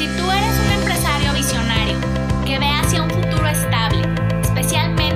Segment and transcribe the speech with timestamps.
[0.00, 1.98] Si tú eres un empresario visionario
[2.46, 4.02] que ve hacia un futuro estable,
[4.40, 5.09] especialmente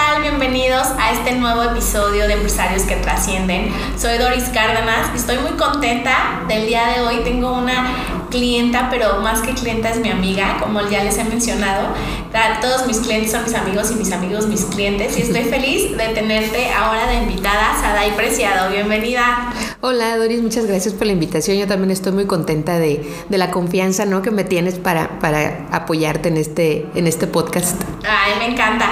[0.00, 0.22] tal?
[0.22, 3.70] Bienvenidos a este nuevo episodio de Empresarios que Trascienden.
[3.98, 7.20] Soy Doris Cárdenas y estoy muy contenta del día de hoy.
[7.24, 11.88] Tengo una clienta, pero más que clienta es mi amiga, como ya les he mencionado.
[12.62, 16.08] Todos mis clientes son mis amigos y mis amigos mis clientes y estoy feliz de
[16.08, 18.70] tenerte ahora de invitada, Sadai Preciado.
[18.70, 19.52] Bienvenida.
[19.82, 21.58] Hola Doris, muchas gracias por la invitación.
[21.58, 24.22] Yo también estoy muy contenta de, de la confianza ¿no?
[24.22, 27.78] que me tienes para, para apoyarte en este, en este podcast.
[28.08, 28.86] Ay, me encanta,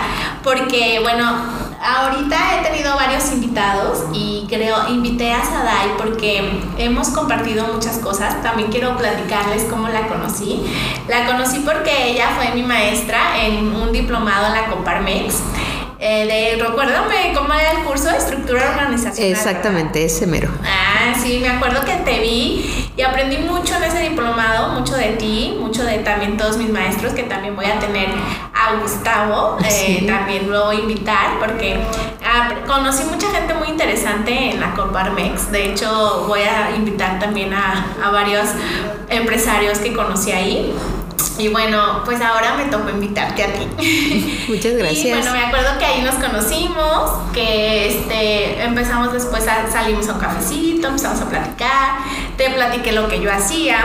[0.44, 7.66] porque bueno, ahorita he tenido varios invitados y creo, invité a Sadai porque hemos compartido
[7.72, 8.42] muchas cosas.
[8.42, 10.62] También quiero platicarles cómo la conocí.
[11.08, 15.36] La conocí porque ella fue mi maestra en un diplomado en la Coparmex.
[16.00, 19.32] Eh, de, recuérdame cómo era el curso de estructura organizacional.
[19.32, 20.48] Exactamente, ese mero.
[20.64, 25.10] Ah, sí, me acuerdo que te vi y aprendí mucho en ese diplomado, mucho de
[25.10, 28.08] ti, mucho de también todos mis maestros, que también voy a tener
[28.54, 31.78] a Gustavo, eh, también lo voy a invitar porque
[32.24, 35.50] ah, conocí mucha gente muy interesante en la Coparmex.
[35.50, 38.48] De hecho, voy a invitar también a, a varios
[39.08, 40.72] empresarios que conocí ahí.
[41.38, 44.44] Y bueno, pues ahora me tocó invitarte a ti.
[44.48, 45.04] Muchas gracias.
[45.04, 50.14] Y bueno, me acuerdo que ahí nos conocimos, que este, empezamos después a salimos a
[50.14, 51.98] un cafecito, empezamos a platicar,
[52.36, 53.78] te platiqué lo que yo hacía,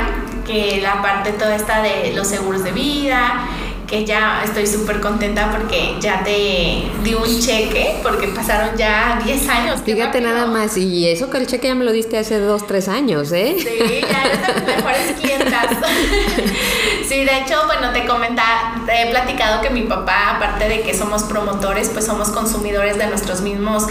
[0.48, 3.48] que la parte toda esta de los seguros de vida,
[3.94, 9.50] que ya estoy súper contenta porque ya te di un cheque, porque pasaron ya 10
[9.50, 9.82] años.
[9.86, 12.88] Fíjate nada más, y eso que el cheque ya me lo diste hace 2, 3
[12.88, 13.56] años, ¿eh?
[13.60, 15.68] Sí, ya eres de mejores clientas.
[17.08, 20.98] sí, de hecho, bueno, te comentaba, te he platicado que mi papá, aparte de que
[20.98, 23.84] somos promotores, pues somos consumidores de nuestros mismos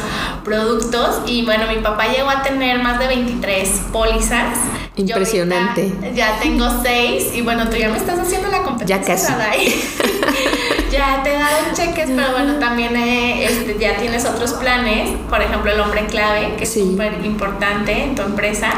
[0.43, 1.21] productos.
[1.27, 4.59] Y bueno, mi papá llegó a tener más de 23 pólizas.
[4.97, 5.93] Impresionante.
[6.15, 8.99] Ya tengo 6 y bueno, tú ya me estás haciendo la competencia.
[8.99, 9.33] Ya casi.
[10.93, 15.41] ya te he dado cheques, pero bueno, también eh, este, ya tienes otros planes, por
[15.41, 18.71] ejemplo, el hombre clave, que es súper importante en tu empresa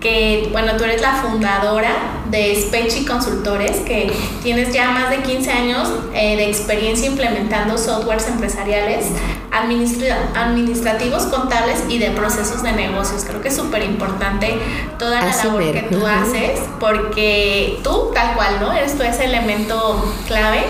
[0.00, 1.90] que, bueno, tú eres la fundadora
[2.30, 8.28] de Spechi Consultores, que tienes ya más de 15 años eh, de experiencia implementando softwares
[8.28, 9.06] empresariales,
[9.50, 13.24] administrativos, contables y de procesos de negocios.
[13.24, 14.58] Creo que es súper importante
[14.98, 18.72] toda la labor que tú haces, porque tú, tal cual, ¿no?
[18.72, 20.64] Eres tú ese elemento clave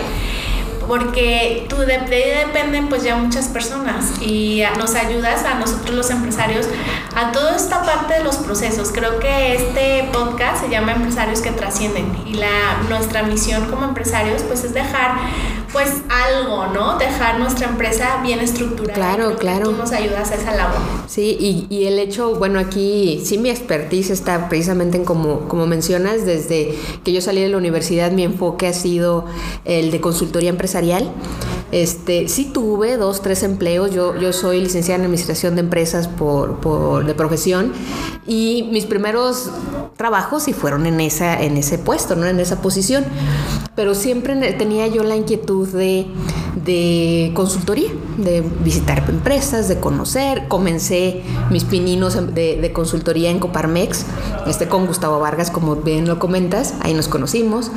[0.88, 6.10] porque tú de, de dependen pues ya muchas personas y nos ayudas a nosotros los
[6.10, 6.66] empresarios
[7.15, 8.91] a toda esta parte de los procesos.
[8.93, 14.43] Creo que este podcast se llama Empresarios que trascienden y la nuestra misión como empresarios
[14.43, 15.12] pues es dejar
[15.72, 16.98] pues algo, ¿no?
[16.98, 18.94] Dejar nuestra empresa bien estructurada.
[18.94, 19.70] Claro, claro.
[19.70, 20.78] Tú nos ayudas a esa labor.
[21.06, 25.66] Sí, y, y, el hecho, bueno, aquí sí mi expertise está precisamente en como, como
[25.66, 26.74] mencionas, desde
[27.04, 29.24] que yo salí de la universidad mi enfoque ha sido
[29.64, 31.10] el de consultoría empresarial.
[31.70, 33.90] Este, sí tuve dos, tres empleos.
[33.90, 37.72] Yo, yo soy licenciada en administración de empresas por, por, de profesión
[38.26, 39.50] y mis primeros
[39.96, 42.26] trabajos sí fueron en, esa, en ese puesto, ¿no?
[42.26, 43.04] en esa posición.
[43.74, 46.06] Pero siempre tenía yo la inquietud de,
[46.64, 50.48] de consultoría, de visitar empresas, de conocer.
[50.48, 54.04] Comencé mis pininos de, de, consultoría en Coparmex,
[54.46, 57.70] este, con Gustavo Vargas, como bien lo comentas, ahí nos conocimos.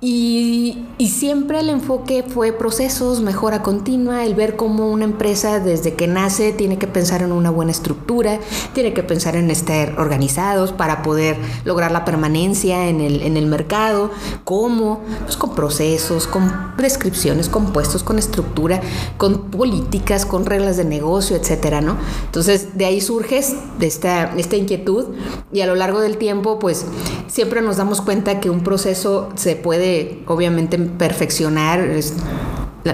[0.00, 0.57] Y,
[0.98, 6.08] y siempre el enfoque fue procesos, mejora continua, el ver cómo una empresa desde que
[6.08, 8.40] nace tiene que pensar en una buena estructura,
[8.72, 13.46] tiene que pensar en estar organizados para poder lograr la permanencia en el, en el
[13.46, 14.10] mercado,
[14.44, 18.80] cómo, pues con procesos, con prescripciones, con puestos, con estructura,
[19.16, 21.96] con políticas, con reglas de negocio, etcétera, ¿no?
[22.24, 23.38] Entonces, de ahí surge
[23.80, 25.06] esta, esta inquietud
[25.52, 26.86] y a lo largo del tiempo, pues
[27.28, 31.80] siempre nos damos cuenta que un proceso se puede, obviamente, perfeccionar.
[31.80, 32.14] Es,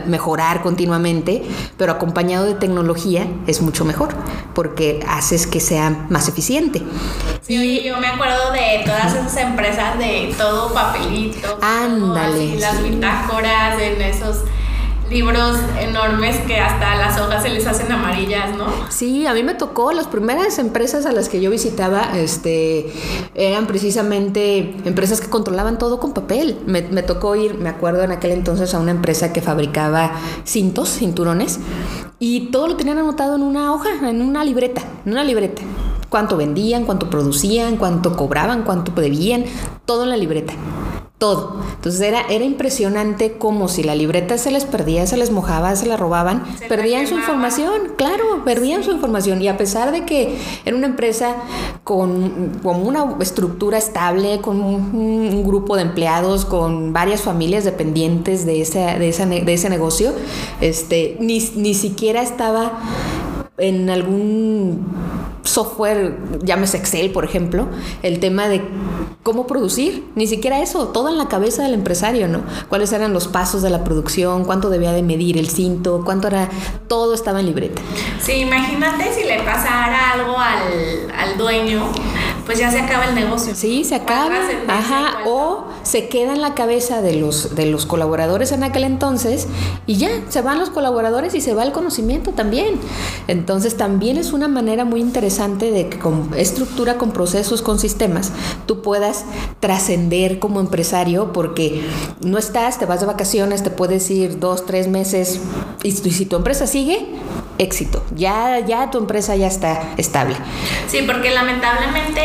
[0.06, 1.42] mejorar continuamente,
[1.76, 4.14] pero acompañado de tecnología es mucho mejor
[4.54, 6.82] porque haces que sea más eficiente.
[7.42, 13.80] Sí, y, yo me acuerdo de todas esas empresas de todo papelito, ándale, las bitácoras
[13.80, 14.44] en esos
[15.14, 18.66] libros enormes que hasta las hojas se les hacen amarillas, ¿no?
[18.90, 22.92] Sí, a mí me tocó, las primeras empresas a las que yo visitaba, este,
[23.36, 26.58] eran precisamente empresas que controlaban todo con papel.
[26.66, 30.10] Me, me tocó ir, me acuerdo en aquel entonces, a una empresa que fabricaba
[30.44, 31.60] cintos, cinturones,
[32.18, 35.62] y todo lo tenían anotado en una hoja, en una libreta, en una libreta
[36.08, 39.44] cuánto vendían, cuánto producían, cuánto cobraban, cuánto debían,
[39.84, 40.54] todo en la libreta
[41.24, 41.56] todo.
[41.76, 45.86] Entonces era, era impresionante como si la libreta se les perdía, se les mojaba, se
[45.86, 49.40] la robaban, perdían su información, claro, perdían su información.
[49.40, 50.36] Y a pesar de que
[50.66, 51.36] era una empresa
[51.82, 58.80] con, una estructura estable, con un, grupo de empleados, con varias familias dependientes de ese,
[58.80, 60.12] de de ese negocio,
[60.60, 62.80] este, ni, ni siquiera estaba
[63.56, 64.84] en algún
[65.44, 67.68] software, llámese Excel, por ejemplo,
[68.02, 68.62] el tema de
[69.24, 72.42] cómo producir, ni siquiera eso, todo en la cabeza del empresario, ¿no?
[72.68, 76.50] Cuáles eran los pasos de la producción, cuánto debía de medir el cinto, cuánto era,
[76.88, 77.80] todo estaba en libreta.
[78.20, 81.90] Sí, imagínate si le pasara algo al, al dueño,
[82.46, 83.54] pues ya se acaba el negocio.
[83.54, 84.34] Sí, se acaba.
[84.68, 89.46] Ajá, o se queda en la cabeza de los, de los colaboradores en aquel entonces
[89.86, 92.74] y ya, se van los colaboradores y se va el conocimiento también.
[93.28, 98.32] Entonces también es una manera muy interesante de que con estructura, con procesos, con sistemas,
[98.66, 99.24] tú puedas
[99.60, 101.82] trascender como empresario porque
[102.20, 105.40] no estás, te vas de vacaciones, te puedes ir dos, tres meses
[105.82, 107.06] y, si tu empresa sigue,
[107.58, 108.02] éxito.
[108.14, 110.36] Ya, ya tu empresa ya está estable.
[110.88, 112.22] Sí, porque lamentablemente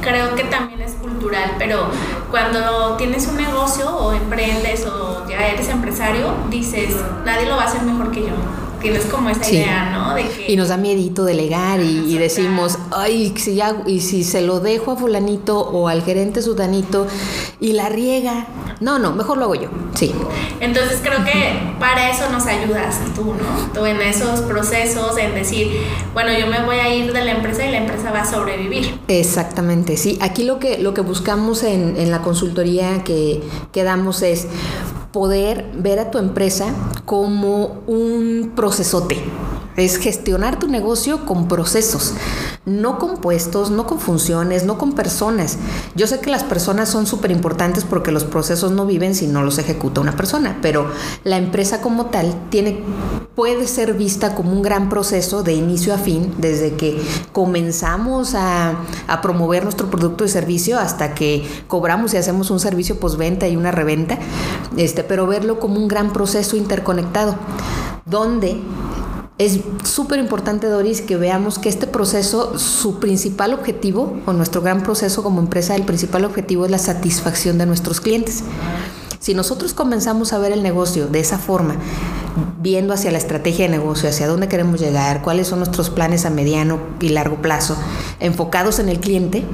[0.00, 1.86] creo que también es cultural, pero
[2.30, 7.66] cuando tienes un negocio o emprendes o ya eres empresario, dices, nadie lo va a
[7.66, 8.34] hacer mejor que yo
[8.82, 10.16] tienes como esa idea, ¿no?
[10.46, 14.92] Y nos da miedito delegar y, decimos, ay, si ya, y si se lo dejo
[14.92, 17.06] a fulanito o al gerente sudanito
[17.60, 18.46] y la riega.
[18.80, 20.12] No, no, mejor lo hago yo, sí.
[20.60, 23.72] Entonces creo que para eso nos ayudas tú, ¿no?
[23.72, 25.70] Tú en esos procesos, en decir,
[26.12, 28.98] bueno, yo me voy a ir de la empresa y la empresa va a sobrevivir.
[29.06, 30.18] Exactamente, sí.
[30.20, 33.40] Aquí lo que, lo que buscamos en, en la consultoría que,
[33.70, 34.48] que damos es
[35.12, 36.74] poder ver a tu empresa
[37.04, 39.22] como un procesote.
[39.76, 42.12] Es gestionar tu negocio con procesos,
[42.66, 45.56] no con puestos, no con funciones, no con personas.
[45.94, 49.42] Yo sé que las personas son súper importantes porque los procesos no viven si no
[49.42, 50.90] los ejecuta una persona, pero
[51.24, 52.82] la empresa como tal tiene,
[53.34, 57.00] puede ser vista como un gran proceso de inicio a fin, desde que
[57.32, 58.76] comenzamos a,
[59.22, 63.70] promover nuestro producto y servicio hasta que cobramos y hacemos un servicio postventa y una
[63.70, 64.18] reventa,
[64.76, 67.36] este, pero verlo como un gran proceso interconectado,
[68.04, 68.60] donde
[69.38, 74.82] es súper importante, Doris, que veamos que este proceso, su principal objetivo, o nuestro gran
[74.82, 78.44] proceso como empresa, el principal objetivo es la satisfacción de nuestros clientes.
[79.18, 81.76] Si nosotros comenzamos a ver el negocio de esa forma,
[82.60, 86.30] viendo hacia la estrategia de negocio, hacia dónde queremos llegar, cuáles son nuestros planes a
[86.30, 87.76] mediano y largo plazo,
[88.20, 89.44] enfocados en el cliente,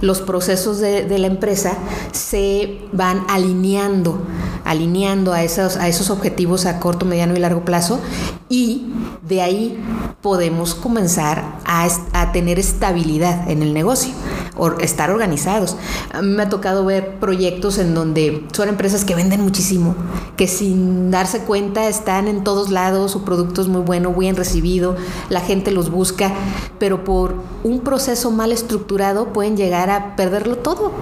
[0.00, 1.72] los procesos de, la empresa
[2.12, 4.20] se van alineando,
[4.64, 8.00] alineando a esos, a esos objetivos a corto, mediano y largo plazo
[8.48, 8.86] y
[9.26, 9.82] de ahí
[10.20, 14.12] podemos comenzar a, a tener estabilidad en el negocio
[14.56, 15.76] o estar organizados.
[16.22, 19.94] Me ha tocado ver proyectos en donde son empresas que venden muchísimo,
[20.36, 24.96] que sin darse cuenta están en todos lados, su producto es muy bueno, bien recibido,
[25.28, 26.32] la gente los busca,
[26.78, 30.92] pero por un proceso mal estructurado pueden llegar a perderlo todo.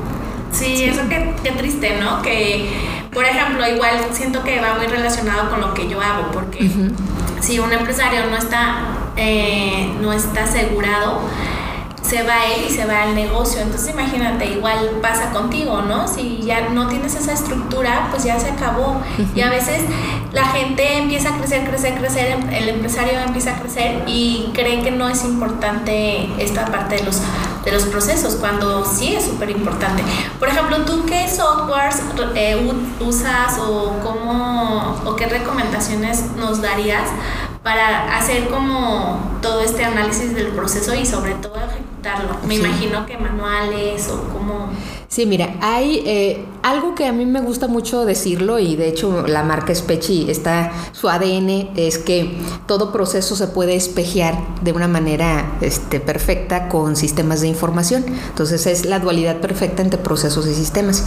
[0.52, 2.22] Sí, eso qué, qué triste, ¿no?
[2.22, 2.70] Que,
[3.12, 6.70] por ejemplo, igual siento que va muy relacionado con lo que yo hago, porque
[7.40, 8.85] si un empresario no está,
[9.16, 11.21] eh, no está asegurado,
[12.02, 13.61] se va él y se va al negocio.
[13.61, 16.06] Entonces imagínate, igual pasa contigo, ¿no?
[16.06, 19.00] Si ya no tienes esa estructura, pues ya se acabó.
[19.35, 19.80] Y a veces
[20.32, 24.90] la gente empieza a crecer, crecer, crecer, el empresario empieza a crecer y cree que
[24.90, 27.23] no es importante esta parte de los,
[27.64, 30.02] de los procesos, cuando sí es súper importante.
[30.38, 32.02] Por ejemplo, ¿tú qué softwares
[32.35, 37.09] eh, usas o cómo o qué recomendaciones nos darías
[37.62, 42.37] para hacer como todo este análisis del proceso y sobre todo ejecutarlo.
[42.47, 44.71] Me imagino que manuales o como...
[45.12, 49.26] Sí, mira, hay eh, algo que a mí me gusta mucho decirlo y de hecho
[49.28, 54.88] la marca Spechi está, su ADN es que todo proceso se puede espejear de una
[54.88, 58.07] manera este, perfecta con sistemas de información.
[58.31, 61.04] Entonces es la dualidad perfecta entre procesos y sistemas.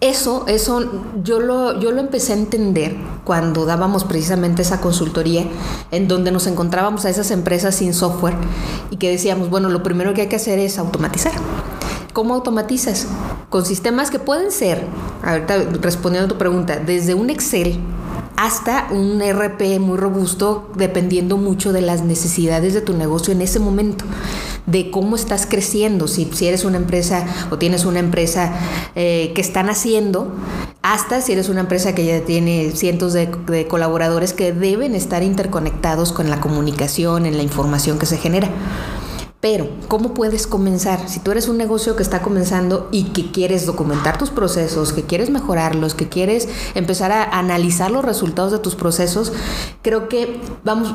[0.00, 0.88] Eso, eso
[1.24, 2.94] yo lo, yo lo empecé a entender
[3.24, 5.44] cuando dábamos precisamente esa consultoría
[5.90, 8.36] en donde nos encontrábamos a esas empresas sin software
[8.92, 11.32] y que decíamos, bueno, lo primero que hay que hacer es automatizar.
[12.18, 13.06] ¿Cómo automatizas?
[13.48, 14.84] Con sistemas que pueden ser,
[15.22, 17.78] ahorita respondiendo a tu pregunta, desde un Excel
[18.34, 23.60] hasta un RP muy robusto dependiendo mucho de las necesidades de tu negocio en ese
[23.60, 24.04] momento
[24.66, 28.52] de cómo estás creciendo, si, eres una empresa o tienes una empresa
[28.96, 30.34] eh, que están haciendo,
[30.82, 35.22] hasta si eres una empresa que ya tiene cientos de, de colaboradores que deben estar
[35.22, 38.50] interconectados con la comunicación, en la información que se genera.
[39.40, 41.08] Pero, ¿cómo puedes comenzar?
[41.08, 45.04] Si tú eres un negocio que está comenzando y que quieres documentar tus procesos, que
[45.04, 49.32] quieres mejorarlos, que quieres empezar a analizar los resultados de tus procesos,
[49.82, 50.92] creo que vamos,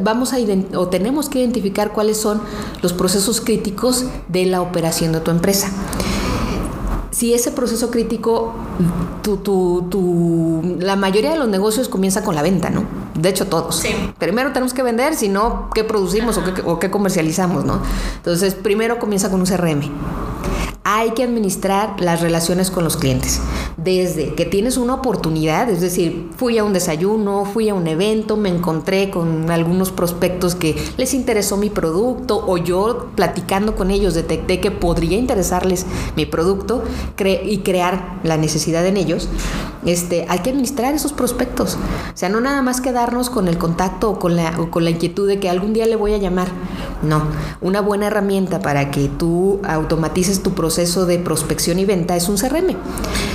[0.00, 0.36] vamos a
[0.76, 2.40] o tenemos que identificar cuáles son
[2.82, 5.68] los procesos críticos de la operación de tu empresa
[7.10, 8.54] si ese proceso crítico,
[10.78, 13.01] la mayoría de los negocios comienza con la venta, ¿no?
[13.14, 13.76] De hecho, todos.
[13.76, 13.94] Sí.
[14.18, 17.80] Primero tenemos que vender, si no, ¿qué producimos o qué, o qué comercializamos, ¿no?
[18.16, 19.90] Entonces, primero comienza con un CRM
[20.94, 23.40] hay que administrar las relaciones con los clientes.
[23.78, 28.36] Desde que tienes una oportunidad, es decir, fui a un desayuno, fui a un evento,
[28.36, 34.12] me encontré con algunos prospectos que les interesó mi producto o yo platicando con ellos
[34.12, 36.84] detecté que podría interesarles mi producto
[37.44, 39.30] y crear la necesidad en ellos,
[39.86, 41.78] este, hay que administrar esos prospectos.
[42.12, 44.90] O sea, no nada más quedarnos con el contacto o con la, o con la
[44.90, 46.48] inquietud de que algún día le voy a llamar.
[47.02, 47.22] No,
[47.60, 52.28] una buena herramienta para que tú automatices tu proceso proceso de prospección y venta es
[52.28, 52.76] un CRM.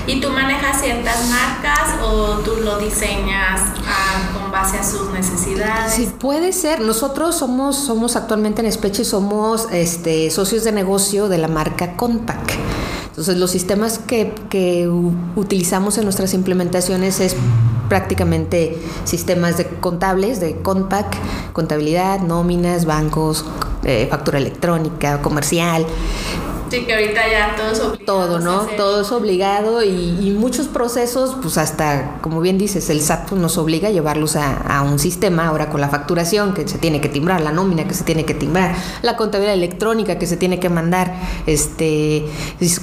[0.06, 5.94] ¿Y tú manejas ciertas marcas o tú lo diseñas ah, con base a sus necesidades?
[5.94, 6.82] Sí, puede ser.
[6.82, 12.52] Nosotros somos, somos actualmente en Espeche, somos este, socios de negocio de la marca Compact.
[13.08, 14.90] Entonces los sistemas que, que
[15.36, 17.36] utilizamos en nuestras implementaciones es
[17.88, 21.16] prácticamente sistemas de contables, de Compact,
[21.54, 23.46] contabilidad, nóminas, bancos,
[23.84, 25.86] eh, factura electrónica, comercial.
[26.70, 28.06] Sí, que ahorita ya todo es obligado.
[28.06, 28.62] Todo, ¿no?
[28.76, 33.58] Todo es obligado y, muchos procesos, pues hasta, como bien dices, el SAT pues, nos
[33.58, 37.42] obliga a llevarlos a, un sistema, ahora con la facturación que se tiene que timbrar,
[37.42, 41.16] la nómina que se tiene que timbrar, la contabilidad electrónica que se tiene que mandar,
[41.46, 42.26] este,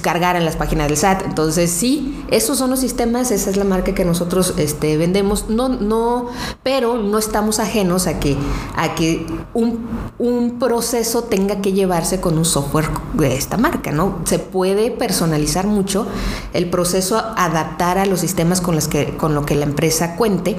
[0.01, 1.23] cargar en las páginas del SAT.
[1.25, 5.69] Entonces, sí, esos son los sistemas, esa es la marca que nosotros este, vendemos, no,
[5.69, 6.29] no,
[6.63, 8.35] pero no estamos ajenos a que,
[8.75, 9.87] a que un,
[10.17, 13.74] un proceso tenga que llevarse con un software de esta marca.
[13.91, 14.19] ¿No?
[14.25, 16.07] Se puede personalizar mucho
[16.53, 20.57] el proceso, adaptar a los sistemas con los que, con lo que la empresa cuente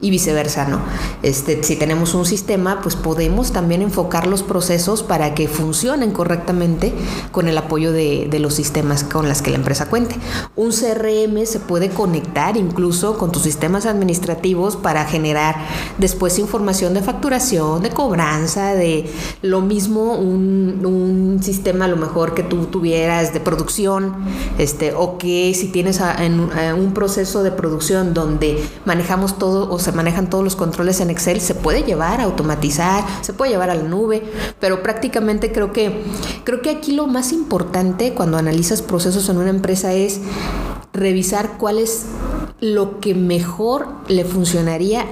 [0.00, 0.80] y viceversa, ¿no?
[1.22, 6.92] Este, si tenemos un sistema, pues podemos también enfocar los procesos para que funcionen correctamente
[7.32, 10.14] con el apoyo de, de los sistemas con los que la empresa cuente.
[10.54, 15.56] Un CRM se puede conectar incluso con tus sistemas administrativos para generar
[15.98, 19.10] después información de facturación, de cobranza, de
[19.42, 24.14] lo mismo un, un sistema a lo mejor que tú tuvieras de producción,
[24.58, 29.92] este, o que si tienes en, un proceso de producción donde manejamos todo o se
[29.92, 33.74] manejan todos los controles en Excel, se puede llevar a automatizar, se puede llevar a
[33.74, 34.22] la nube,
[34.60, 36.02] pero prácticamente creo que,
[36.44, 40.20] creo que aquí lo más importante cuando analizas procesos en una empresa es
[40.92, 42.06] revisar cuál es
[42.60, 45.04] lo que mejor le funcionaría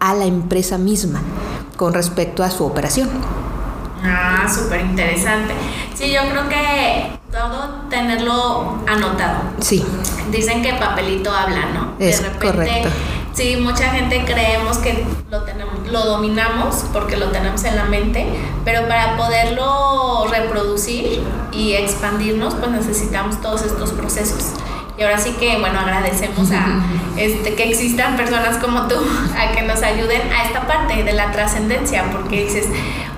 [0.00, 1.20] a la empresa misma
[1.76, 3.08] con respecto a su operación.
[4.02, 5.54] Ah, súper interesante.
[5.98, 9.40] Sí, yo creo que todo tenerlo anotado.
[9.58, 9.84] Sí.
[10.30, 11.94] Dicen que papelito habla, ¿no?
[11.98, 12.88] Es de repente, correcto.
[13.32, 18.28] Sí, mucha gente creemos que lo tenemos, lo dominamos porque lo tenemos en la mente,
[18.64, 24.52] pero para poderlo reproducir y expandirnos, pues necesitamos todos estos procesos.
[24.98, 26.82] Y ahora sí que, bueno, agradecemos a
[27.16, 28.96] este, que existan personas como tú
[29.38, 32.66] a que nos ayuden a esta parte de la trascendencia, porque dices,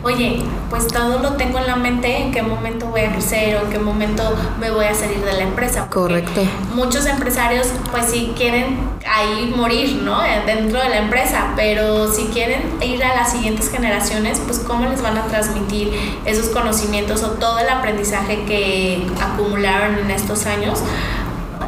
[0.03, 3.65] oye, pues todo lo tengo en la mente, en qué momento voy a crecer o
[3.65, 4.23] en qué momento
[4.61, 5.89] me voy a salir de la empresa.
[5.89, 6.43] Correcto.
[6.75, 8.79] Muchos empresarios, pues sí quieren
[9.11, 10.21] ahí morir, ¿no?
[10.47, 15.03] Dentro de la empresa, pero si quieren ir a las siguientes generaciones, pues cómo les
[15.03, 15.93] van a transmitir
[16.25, 20.81] esos conocimientos o todo el aprendizaje que acumularon en estos años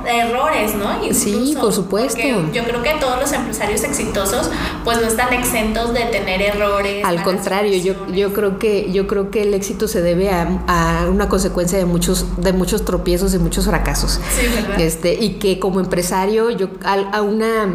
[0.07, 0.89] errores, ¿no?
[1.13, 2.21] sí, por supuesto.
[2.53, 4.51] Yo creo que todos los empresarios exitosos
[4.85, 7.05] pues no están exentos de tener errores.
[7.05, 11.29] Al contrario, yo, yo creo que yo creo que el éxito se debe a, una
[11.29, 14.21] consecuencia de muchos de muchos tropiezos y muchos fracasos.
[14.31, 14.81] Sí, ¿verdad?
[14.81, 17.69] Este, y que como empresario yo a una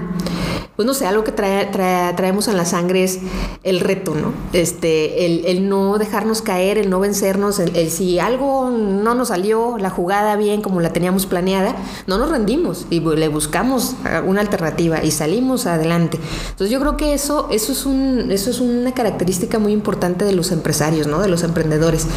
[0.78, 3.20] pues no sé, algo que trae, traemos en la sangre es
[3.64, 4.32] el reto, ¿no?
[4.54, 9.90] Este, el, no dejarnos caer, el no vencernos, el, si algo no nos salió la
[9.90, 13.96] jugada bien como la teníamos planeada, no nos rendimos y le buscamos
[14.26, 16.20] una alternativa y salimos adelante.
[16.50, 20.34] Entonces yo creo que eso, eso es un, eso es una característica muy importante de
[20.34, 21.20] los empresarios, ¿no?
[21.20, 22.08] De los emprendedores,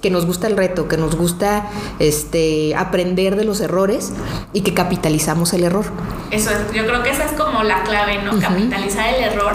[0.00, 1.68] que nos gusta el reto, que nos gusta
[1.98, 4.12] este, aprender de los errores
[4.52, 5.84] y que capitalizamos el error.
[6.30, 8.38] Eso es, yo creo que esa es como la clave ¿no?
[8.38, 9.54] Capitalizar el error,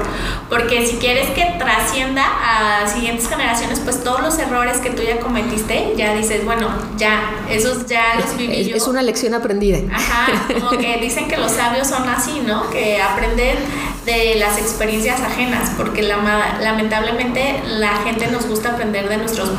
[0.49, 5.19] porque si quieres que trascienda a siguientes generaciones, pues todos los errores que tú ya
[5.19, 9.79] cometiste, ya dices, bueno, ya, esos ya los viví es, Es una lección aprendida.
[9.91, 10.27] Ajá,
[10.59, 12.69] como que dicen que los sabios son así, ¿no?
[12.69, 13.57] Que aprenden
[14.05, 16.17] de las experiencias ajenas, porque la,
[16.61, 19.51] lamentablemente la gente nos gusta aprender de nuestros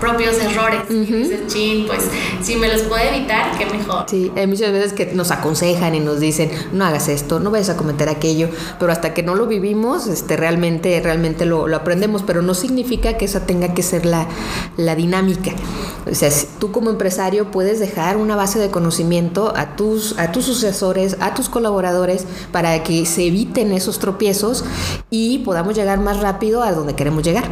[0.00, 0.80] propios errores.
[1.46, 2.08] chin, pues
[2.42, 4.04] si me los puede evitar, qué mejor.
[4.08, 7.70] Sí, hay muchas veces que nos aconsejan y nos dicen, no hagas esto, no vayas
[7.70, 12.42] a cometer aquello, pero hasta que no lo vivimos, este, realmente, realmente lo, aprendemos, pero
[12.42, 14.26] no significa que esa tenga que ser la,
[14.76, 15.52] la dinámica.
[16.10, 20.44] O sea, tú como empresario puedes dejar una base de conocimiento a tus, a tus
[20.44, 24.64] sucesores, a tus colaboradores, para que se eviten esos tropiezos
[25.10, 27.44] y podamos llegar más rápido a donde queremos llegar.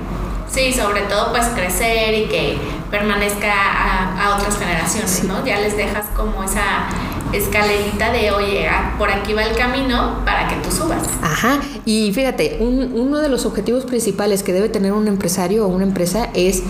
[0.51, 2.59] Sí, sobre todo pues crecer y que
[2.91, 5.45] permanezca a, otras generaciones, ¿no?
[5.45, 6.89] Ya les dejas como esa
[7.33, 11.03] escalerita de, oye, ah, por aquí va el camino para que tú subas.
[11.23, 15.85] Ajá, y fíjate, uno de los objetivos principales que debe tener un empresario o una
[15.85, 16.63] empresa es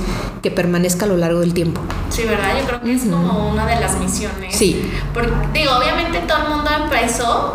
[0.43, 1.81] que permanezca a lo largo del tiempo.
[2.11, 2.59] Sí, ¿verdad?
[2.59, 4.57] Yo creo que es como una de las misiones.
[4.57, 4.91] Sí.
[5.13, 7.55] Porque, digo, obviamente todo el mundo empezó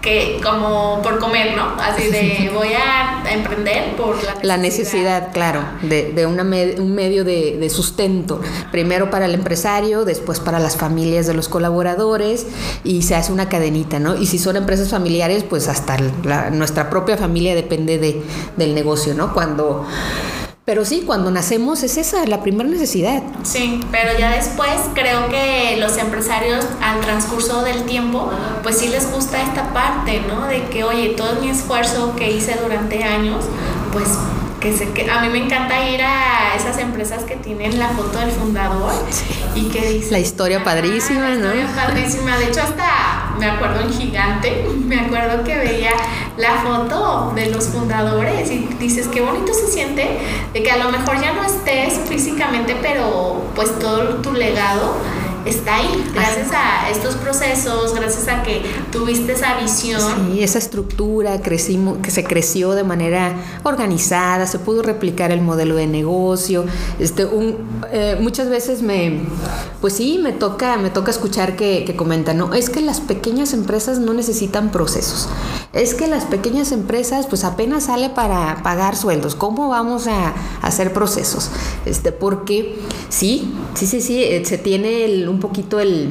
[0.00, 1.74] que como por comer, ¿no?
[1.80, 4.42] Así de voy a emprender por la necesidad.
[4.42, 8.40] La necesidad, claro, de, de una un medio de, de, sustento,
[8.72, 12.46] primero para el empresario, después para las familias de los colaboradores
[12.82, 14.16] y se hace una cadenita, ¿no?
[14.16, 15.98] Y si son empresas familiares, pues hasta
[16.50, 18.22] nuestra propia familia depende de,
[18.56, 19.34] del negocio, ¿no?
[19.34, 19.86] Cuando
[20.70, 23.24] pero sí, cuando nacemos es esa, la primera necesidad.
[23.42, 28.30] Sí, pero ya después creo que los empresarios al transcurso del tiempo,
[28.62, 30.46] pues sí les gusta esta parte, ¿no?
[30.46, 33.46] De que, oye, todo mi esfuerzo que hice durante años,
[33.92, 34.10] pues
[34.60, 38.20] que, se, que a mí me encanta ir a esas empresas que tienen la foto
[38.20, 38.92] del fundador
[39.56, 41.48] y que dice la historia padrísima, ¿no?
[41.48, 45.92] La historia padrísima, de hecho hasta me acuerdo en Gigante, me acuerdo que veía
[46.36, 50.18] la foto de los fundadores y dices qué bonito se siente
[50.52, 54.94] de que a lo mejor ya no estés físicamente, pero pues todo tu legado
[55.46, 60.00] está ahí, gracias a estos procesos, gracias a que tuviste esa visión.
[60.32, 65.76] Sí, esa estructura crecimos, que se creció de manera organizada, se pudo replicar el modelo
[65.76, 66.64] de negocio.
[66.98, 67.56] Este, un,
[67.92, 69.20] eh, muchas veces me,
[69.80, 73.52] pues sí, me toca, me toca escuchar que, que comentan, no, es que las pequeñas
[73.52, 75.28] empresas no necesitan procesos.
[75.72, 79.36] Es que las pequeñas empresas, pues apenas sale para pagar sueldos.
[79.36, 81.50] ¿Cómo vamos a, hacer procesos?
[81.86, 86.10] Este, porque sí, sí, sí, sí, eh, se tiene el un poquito el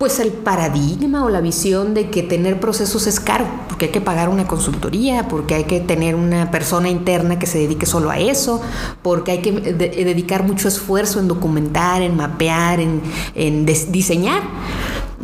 [0.00, 4.00] pues el paradigma o la visión de que tener procesos es caro, porque hay que
[4.00, 8.18] pagar una consultoría, porque hay que tener una persona interna que se dedique solo a
[8.18, 8.62] eso,
[9.02, 14.40] porque hay que dedicar mucho esfuerzo en documentar, en mapear, en, diseñar.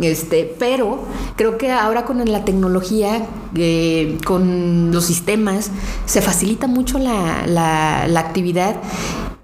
[0.02, 1.04] Este, pero
[1.36, 5.70] creo que ahora con la tecnología, eh, con los sistemas,
[6.04, 8.76] se facilita mucho la, la actividad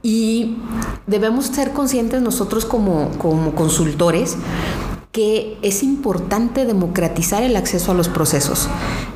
[0.02, 0.56] y
[1.06, 4.36] debemos ser conscientes nosotros como, como consultores
[5.12, 8.66] que es importante democratizar el acceso a los procesos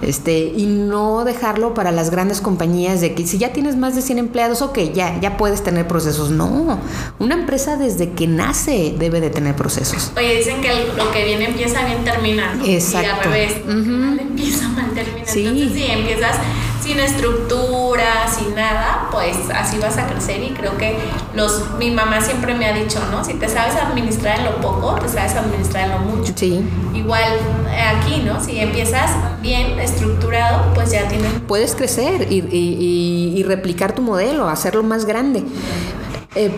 [0.02, 4.02] este, y no dejarlo para las grandes compañías de que si ya tienes más de
[4.02, 6.30] 100 empleados, ok, ya, ya puedes tener procesos.
[6.30, 6.78] No,
[7.18, 10.12] una empresa desde que nace debe de tener procesos.
[10.18, 12.62] Oye, dicen que lo que viene empieza bien terminando.
[12.66, 13.08] Exacto.
[13.08, 13.52] Y al revés,
[14.20, 15.26] empieza mal termina.
[15.26, 15.46] Sí.
[15.46, 16.36] Entonces, si empiezas
[16.86, 20.96] sin estructura, sin nada, pues así vas a crecer y creo que
[21.34, 23.24] los mi mamá siempre me ha dicho, ¿no?
[23.24, 26.32] Si te sabes administrar en lo poco, te sabes administrar en lo mucho.
[26.36, 26.62] Sí.
[26.94, 27.32] Igual
[27.70, 28.40] eh, aquí, ¿no?
[28.42, 29.10] Si empiezas
[29.42, 31.32] bien estructurado, pues ya tienes...
[31.48, 35.42] Puedes crecer y, y, y replicar tu modelo, hacerlo más grande.
[36.36, 36.52] Eh,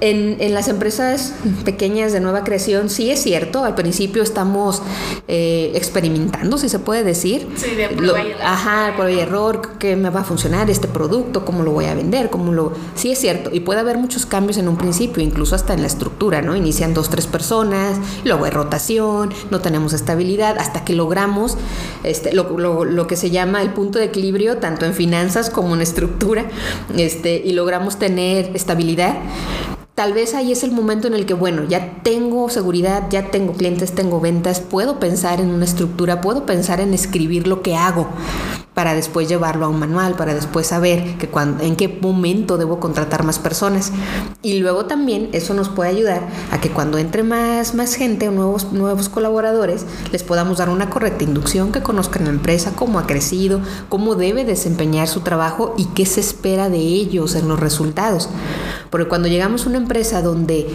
[0.00, 1.34] en, en, las empresas
[1.64, 4.82] pequeñas de nueva creación, sí es cierto, al principio estamos
[5.28, 7.48] eh, experimentando, si se puede decir.
[7.56, 8.42] Sí, de prueba y error.
[8.42, 11.94] Ajá, prueba y error, qué me va a funcionar este producto, cómo lo voy a
[11.94, 12.72] vender, cómo lo...
[12.94, 15.86] Sí es cierto, y puede haber muchos cambios en un principio, incluso hasta en la
[15.86, 16.56] estructura, ¿no?
[16.56, 21.56] Inician dos, tres personas, luego hay rotación, no tenemos estabilidad, hasta que logramos
[22.04, 25.74] este, lo, lo, lo que se llama el punto de equilibrio, tanto en finanzas como
[25.74, 26.46] en estructura,
[26.96, 29.16] este, y logramos tener estabilidad
[30.00, 33.52] tal vez ahí es el momento en el que, bueno, ya tengo seguridad, ya tengo
[33.52, 38.08] clientes, tengo ventas, puedo pensar en una estructura, puedo pensar en escribir lo que hago
[38.80, 42.80] para después llevarlo a un manual, para después saber que cuando, en qué momento debo
[42.80, 43.92] contratar más personas.
[44.40, 48.32] Y luego también eso nos puede ayudar a que cuando entre más, más gente o
[48.32, 53.06] nuevos, nuevos colaboradores, les podamos dar una correcta inducción, que conozcan la empresa, cómo ha
[53.06, 58.30] crecido, cómo debe desempeñar su trabajo y qué se espera de ellos en los resultados.
[58.88, 60.68] Porque cuando llegamos a una empresa donde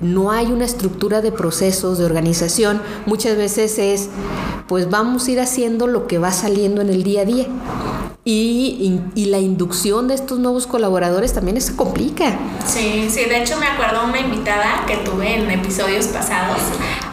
[0.00, 4.08] no hay una estructura de procesos, de organización, muchas veces es,
[4.68, 7.41] pues vamos a ir haciendo lo que va saliendo en el día a día.
[8.24, 12.38] Y, y, la inducción de estos nuevos colaboradores también se complica.
[12.64, 16.58] Sí, sí, de hecho me acuerdo una invitada que tuve en episodios pasados,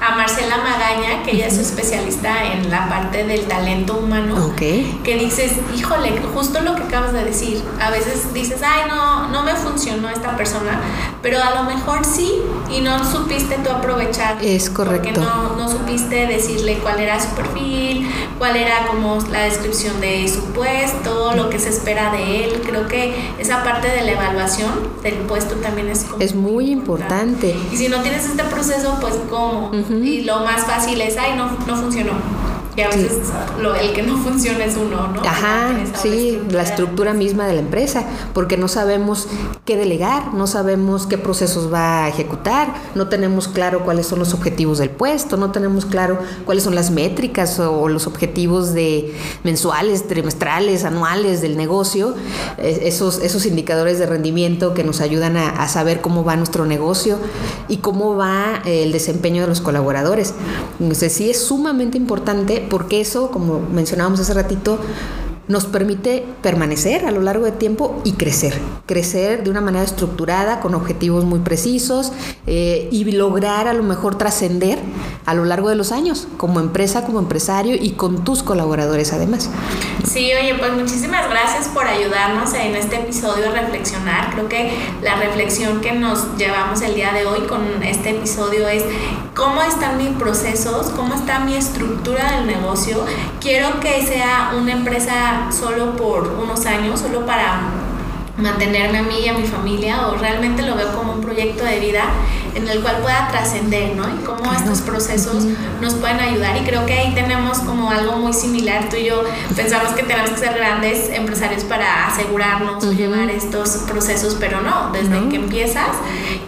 [0.02, 5.00] a Marcela Magaña, que ella es especialista en la parte del talento humano, okay.
[5.04, 9.44] que dices, híjole, justo lo que acabas de decir, a veces dices, ay, no, no
[9.44, 10.80] me funcionó esta persona,
[11.22, 14.38] pero a lo mejor sí, y no supiste tú aprovechar.
[14.44, 15.10] Es correcto.
[15.10, 20.28] Porque no, no supiste decirle cuál era su perfil, cuál era como la descripción de
[20.28, 22.62] su puesto lo que se espera de él.
[22.66, 24.70] Creo que esa parte de la evaluación
[25.04, 27.56] del puesto también es Es muy importante.
[27.72, 29.72] Y si no tienes este proceso, pues ¿cómo?
[29.90, 32.14] Y lo más fácil es, ay, no, no funcionó
[32.76, 33.12] y a veces
[33.62, 35.22] lo, el que no funciona es uno, ¿no?
[35.22, 38.04] Ajá, sí, la estructura misma de la empresa,
[38.34, 39.28] porque no sabemos
[39.66, 44.34] qué delegar, no sabemos qué procesos va a ejecutar, no tenemos claro cuáles son los
[44.34, 50.08] objetivos del puesto, no tenemos claro cuáles son las métricas o los objetivos de mensuales,
[50.08, 52.16] trimestrales, anuales del negocio,
[52.58, 57.18] esos, esos indicadores de rendimiento que nos ayudan a, a saber cómo va nuestro negocio
[57.68, 60.34] y cómo va el desempeño de los colaboradores.
[60.80, 64.80] Entonces sí es sumamente importante porque eso, como mencionábamos hace ratito,
[65.50, 68.54] nos permite permanecer a lo largo del tiempo y crecer.
[68.86, 72.14] Crecer de una manera estructurada, con objetivos muy precisos
[72.46, 74.78] eh, y lograr a lo mejor trascender
[75.26, 79.50] a lo largo de los años, como empresa, como empresario y con tus colaboradores además.
[80.04, 84.32] Sí, oye, pues muchísimas gracias por ayudarnos en este episodio a reflexionar.
[84.32, 88.84] Creo que la reflexión que nos llevamos el día de hoy con este episodio es
[89.36, 93.04] cómo están mis procesos, cómo está mi estructura del negocio.
[93.42, 97.62] Quiero que sea una empresa solo por unos años, solo para
[98.38, 101.80] mantenerme a mí y a mi familia, o realmente lo veo como un proyecto de
[101.80, 102.04] vida
[102.56, 104.04] en el cual pueda trascender, ¿no?
[104.10, 105.46] Y cómo estos procesos
[105.82, 106.58] nos pueden ayudar.
[106.58, 108.90] Y creo que ahí tenemos como algo muy similar.
[108.90, 109.24] Tú y yo
[109.56, 114.92] pensamos que tenemos que ser grandes empresarios para asegurarnos o llevar estos procesos, pero no,
[114.92, 115.90] desde que empiezas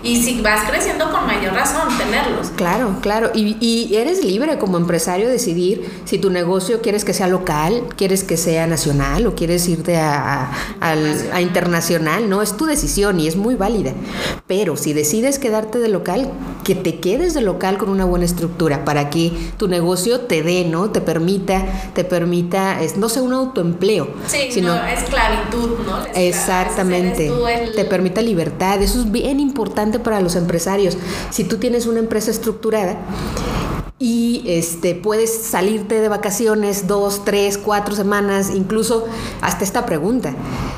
[0.04, 2.50] y si vas creciendo con mayor razón, tenerlos.
[2.56, 3.32] Claro, claro.
[3.34, 8.24] Y, y eres libre como empresario decidir si tu negocio quieres que sea local, quieres
[8.24, 10.92] que sea nacional o quieres irte a, a,
[11.34, 12.42] a internacional, ¿no?
[12.42, 13.94] Es tu decisión y es muy válida.
[14.48, 16.32] Pero si decides quedarte de local,
[16.64, 20.66] que te quedes de local con una buena estructura para que tu negocio te dé,
[20.66, 20.90] ¿no?
[20.92, 24.08] Te permita, te permita, es, no sea un autoempleo.
[24.28, 25.98] Sí, sino no, esclavitud, ¿no?
[26.16, 27.32] exactamente.
[27.76, 28.82] Te permita libertad.
[28.82, 30.98] Eso es bien importante para los empresarios.
[31.30, 32.98] Si tú tienes una empresa estructurada,
[34.02, 39.06] y este, puedes salirte de vacaciones dos, tres, cuatro semanas, incluso
[39.42, 40.34] hasta esta pregunta.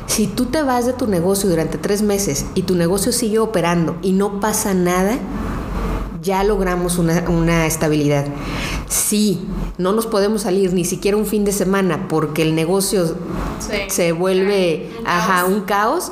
[0.07, 3.97] Si tú te vas de tu negocio durante tres meses y tu negocio sigue operando
[4.01, 5.17] y no pasa nada,
[6.21, 8.25] ya logramos una, una, estabilidad.
[8.93, 9.39] Si
[9.79, 13.07] no nos podemos salir ni siquiera un fin de semana porque el negocio
[13.59, 13.77] sí.
[13.87, 16.11] se vuelve un ajá, un caos,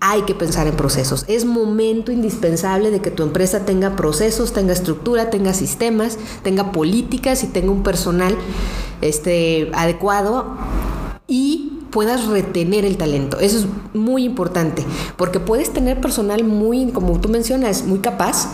[0.00, 1.24] hay que pensar en procesos.
[1.28, 7.42] Es momento indispensable de que tu empresa tenga procesos, tenga estructura, tenga sistemas, tenga políticas
[7.42, 8.36] y tenga un personal
[9.00, 10.58] este, adecuado
[11.26, 13.38] y puedas retener el talento.
[13.40, 14.84] Eso es muy importante,
[15.16, 18.48] porque puedes tener personal muy, como tú mencionas, muy capaz,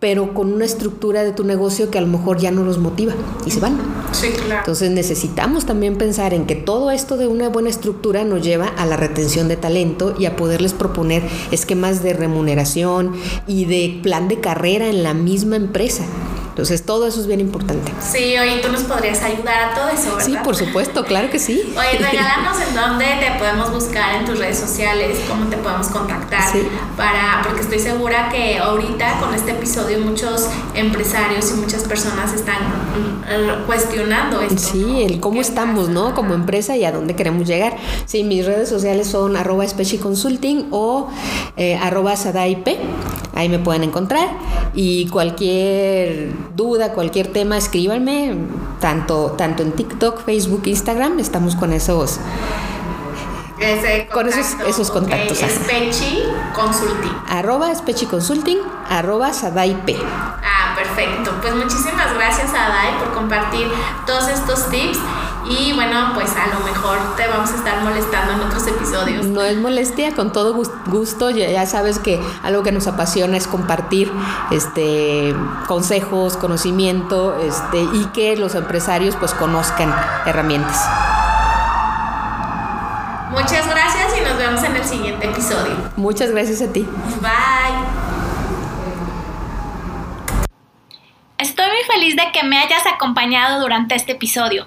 [0.00, 3.12] pero con una estructura de tu negocio que a lo mejor ya no los motiva
[3.44, 3.78] y se van.
[4.12, 4.60] Sí, claro.
[4.60, 8.86] Entonces necesitamos también pensar en que todo esto de una buena estructura nos lleva a
[8.86, 13.12] la retención de talento y a poderles proponer esquemas de remuneración
[13.46, 16.04] y de plan de carrera en la misma empresa.
[16.50, 17.92] Entonces, todo eso es bien importante.
[18.00, 20.26] Sí, oye, tú nos podrías ayudar a todo eso, ¿verdad?
[20.26, 21.62] Sí, por supuesto, claro que sí.
[21.76, 26.52] Oye, regálanos en dónde te podemos buscar en tus redes sociales, cómo te podemos contactar,
[26.52, 26.62] Sí.
[26.96, 32.58] para, porque estoy segura que ahorita con este episodio muchos empresarios y muchas personas están
[32.58, 34.58] mm, cuestionando esto.
[34.60, 34.98] Sí, ¿no?
[34.98, 35.92] el cómo ¿Qué estamos, pasa?
[35.92, 36.14] ¿no?
[36.14, 37.76] Como empresa y a dónde queremos llegar.
[38.06, 39.64] Sí, mis redes sociales son arroba
[40.02, 41.08] Consulting o
[41.56, 42.68] eh, arroba SadaIP.
[43.34, 44.28] Ahí me pueden encontrar.
[44.74, 48.34] Y cualquier duda, cualquier tema, escríbanme.
[48.80, 51.18] Tanto, tanto en TikTok, Facebook, Instagram.
[51.20, 52.18] Estamos con esos.
[54.12, 55.38] Con esos- esos contactos,
[56.54, 57.12] Consulting.
[57.28, 59.96] Arroba Spechi Consulting, arroba SadaIP.
[60.42, 61.30] Ah, perfecto.
[61.42, 63.68] Pues muchísimas gracias a Dai por compartir
[64.06, 64.98] todos estos tips.
[65.50, 69.26] Y bueno, pues a lo mejor te vamos a estar molestando en otros episodios.
[69.26, 71.30] No es molestia, con todo gus- gusto.
[71.30, 74.12] Ya, ya sabes que algo que nos apasiona es compartir
[74.52, 75.34] este
[75.66, 79.92] consejos, conocimiento, este, y que los empresarios pues conozcan
[80.24, 80.88] herramientas.
[83.32, 85.74] Muchas gracias y nos vemos en el siguiente episodio.
[85.96, 86.82] Muchas gracias a ti.
[87.20, 87.30] Bye.
[91.38, 94.66] Estoy muy feliz de que me hayas acompañado durante este episodio.